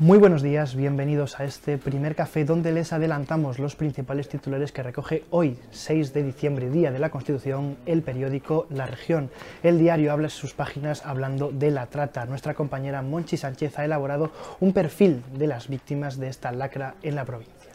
[0.00, 4.82] Muy buenos días, bienvenidos a este primer café donde les adelantamos los principales titulares que
[4.82, 9.30] recoge hoy, 6 de diciembre, Día de la Constitución, el periódico La Región.
[9.62, 12.26] El diario habla en sus páginas hablando de la trata.
[12.26, 17.14] Nuestra compañera Monchi Sánchez ha elaborado un perfil de las víctimas de esta lacra en
[17.14, 17.73] la provincia.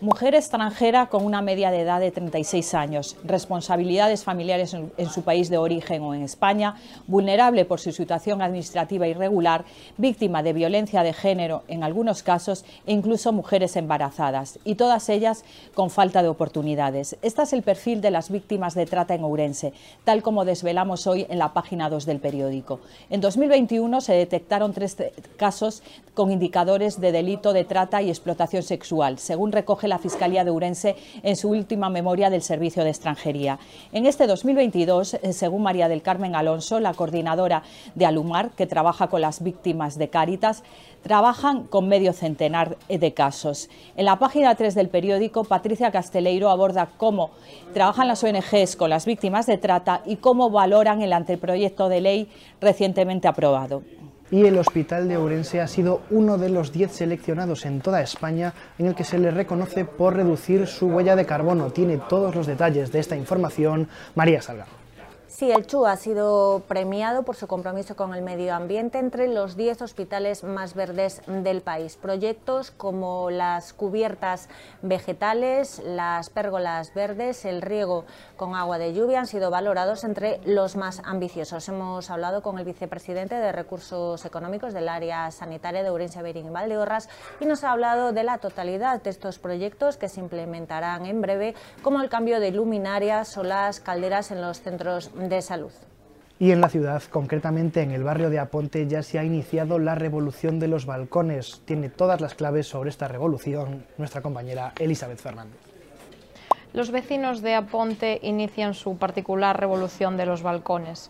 [0.00, 5.50] Mujer extranjera con una media de edad de 36 años, responsabilidades familiares en, su país
[5.50, 6.74] de origen o en España,
[7.06, 9.64] vulnerable por su situación administrativa irregular,
[9.96, 12.64] víctima de violencia de género en algunos casos.
[12.86, 15.44] E incluso mujeres embarazadas, y todas ellas
[15.74, 17.16] con falta de oportunidades.
[17.22, 21.24] Este es el perfil de las víctimas de trata en Ourense, tal como desvelamos hoy
[21.30, 22.80] en la página 2 del periódico.
[23.10, 24.96] En 2021 se detectaron tres
[25.36, 30.96] casos con indicadores de delito de trata y explotación sexual, según recoge Fiscalía de Urense
[31.22, 33.58] en su última memoria del Servicio de Extranjería.
[33.92, 37.62] En este 2022, eh, según María del Carmen Alonso, la coordinadora
[37.94, 40.62] de Alumar, que trabaja con las víctimas de Cáritas,
[41.02, 43.68] trabajan con medio centenar de casos.
[43.96, 47.30] En la página 3 del periódico, Patricia Casteleiro aborda cómo
[47.72, 52.28] trabajan las ONGs con las víctimas de trata y cómo valoran el anteproyecto de ley
[52.60, 53.82] recientemente aprobado
[54.34, 58.52] y el Hospital de Ourense ha sido uno de los 10 seleccionados en toda España
[58.80, 61.70] en el que se le reconoce por reducir su huella de carbono.
[61.70, 64.83] Tiene todos los detalles de esta información María Salgado.
[65.36, 69.56] Sí, el CHU ha sido premiado por su compromiso con el medio ambiente entre los
[69.56, 71.96] 10 hospitales más verdes del país.
[71.96, 74.48] Proyectos como las cubiertas
[74.82, 78.04] vegetales, las pérgolas verdes, el riego
[78.36, 81.68] con agua de lluvia han sido valorados entre los más ambiciosos.
[81.68, 86.50] Hemos hablado con el vicepresidente de Recursos Económicos del área sanitaria de Urense, Bering y
[86.50, 87.08] Valdeorras
[87.40, 91.56] y nos ha hablado de la totalidad de estos proyectos que se implementarán en breve,
[91.82, 95.10] como el cambio de luminarias o las calderas en los centros
[95.42, 95.72] salud.
[96.38, 99.94] Y en la ciudad, concretamente en el barrio de Aponte, ya se ha iniciado la
[99.94, 101.62] revolución de los balcones.
[101.64, 105.60] Tiene todas las claves sobre esta revolución nuestra compañera Elizabeth Fernández.
[106.72, 111.08] Los vecinos de Aponte inician su particular revolución de los balcones.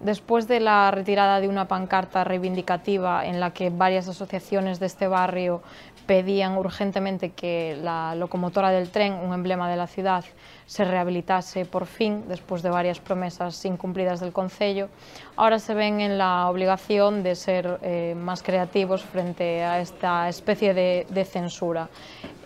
[0.00, 5.08] Después de la retirada de una pancarta reivindicativa en la que varias asociaciones de este
[5.08, 5.62] barrio
[6.06, 10.24] pedían urgentemente que la locomotora del tren, un emblema de la ciudad,
[10.66, 14.88] se rehabilitase por fin, después de varias promesas incumplidas del Concello,
[15.36, 20.74] ahora se ven en la obligación de ser eh, más creativos frente a esta especie
[20.74, 21.88] de, censura.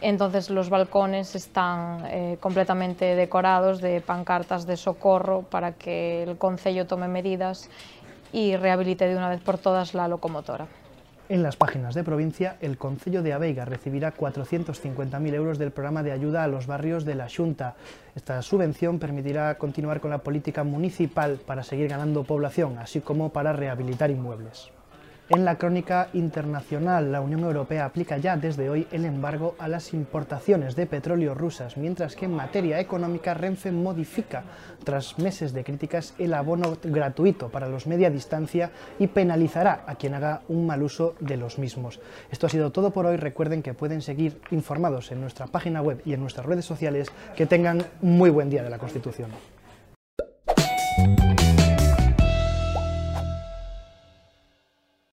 [0.00, 6.86] Entonces los balcones están eh, completamente decorados de pancartas de socorro para que el Concello
[6.86, 7.68] tome medidas
[8.32, 10.66] y rehabilite de una vez por todas la locomotora.
[11.30, 16.12] En las páginas de provincia, el Concello de Aveiga recibirá 450.000 euros del programa de
[16.12, 17.74] ayuda a los barrios de la Xunta.
[18.14, 23.52] Esta subvención permitirá continuar con la política municipal para seguir ganando población, así como para
[23.52, 24.70] rehabilitar inmuebles.
[25.30, 29.92] En la crónica internacional, la Unión Europea aplica ya desde hoy el embargo a las
[29.92, 34.44] importaciones de petróleo rusas, mientras que en materia económica Renfe modifica,
[34.84, 40.14] tras meses de críticas, el abono gratuito para los media distancia y penalizará a quien
[40.14, 42.00] haga un mal uso de los mismos.
[42.30, 43.18] Esto ha sido todo por hoy.
[43.18, 47.12] Recuerden que pueden seguir informados en nuestra página web y en nuestras redes sociales.
[47.36, 49.30] Que tengan muy buen día de la Constitución.